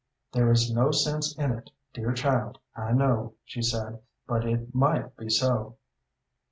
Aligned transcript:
"There 0.31 0.49
is 0.49 0.73
no 0.73 0.89
sense 0.89 1.37
in 1.37 1.51
it, 1.51 1.69
dear 1.93 2.11
child, 2.13 2.57
I 2.75 2.91
know," 2.91 3.35
she 3.43 3.61
said, 3.61 4.01
"but 4.25 4.47
it 4.47 4.73
might 4.73 5.15
be 5.15 5.29
so." 5.29 5.75